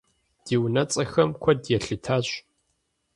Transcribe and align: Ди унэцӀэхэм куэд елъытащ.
Ди 0.45 0.55
унэцӀэхэм 0.63 1.29
куэд 1.41 1.61
елъытащ. 1.75 2.27